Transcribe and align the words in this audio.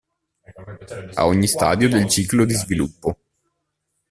A 1.15 1.27
ogni 1.27 1.45
stadio 1.45 1.87
del 1.87 2.09
ciclo 2.09 2.45
di 2.45 2.53
sviluppo. 2.55 3.19